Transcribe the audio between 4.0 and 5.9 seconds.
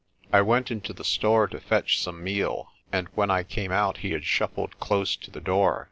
had shuffled close to the door.